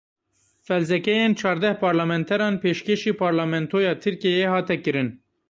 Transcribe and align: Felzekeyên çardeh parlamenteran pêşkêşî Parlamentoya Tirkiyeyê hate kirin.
Felzekeyên 0.65 1.31
çardeh 1.39 1.75
parlamenteran 1.83 2.55
pêşkêşî 2.61 3.11
Parlamentoya 3.21 3.93
Tirkiyeyê 4.01 4.47
hate 4.53 4.77
kirin. 4.83 5.07